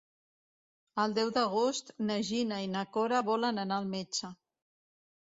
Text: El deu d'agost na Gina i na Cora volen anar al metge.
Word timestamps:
El 1.03 1.13
deu 1.17 1.29
d'agost 1.35 1.93
na 2.09 2.17
Gina 2.33 2.59
i 2.67 2.73
na 2.75 2.85
Cora 2.99 3.23
volen 3.31 3.67
anar 3.69 3.81
al 3.81 3.95
metge. 3.97 4.37